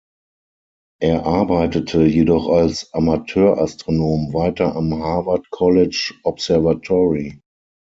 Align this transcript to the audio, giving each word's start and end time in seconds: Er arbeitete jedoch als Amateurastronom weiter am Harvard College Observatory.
Er 0.99 1.27
arbeitete 1.27 2.05
jedoch 2.07 2.49
als 2.49 2.91
Amateurastronom 2.91 4.33
weiter 4.33 4.75
am 4.75 4.95
Harvard 4.95 5.47
College 5.51 6.15
Observatory. 6.23 7.39